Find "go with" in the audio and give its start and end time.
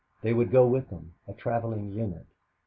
0.49-0.89